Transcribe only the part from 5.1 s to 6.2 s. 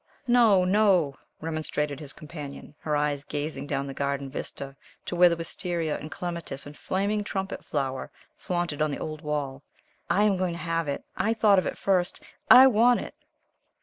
where the wistaria and